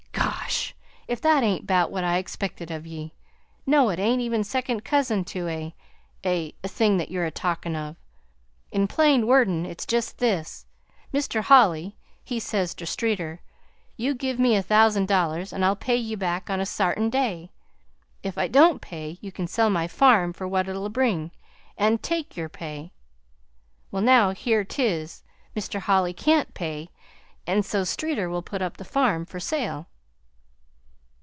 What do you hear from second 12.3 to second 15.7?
says ter Streeter: 'You give me a thousand dollars and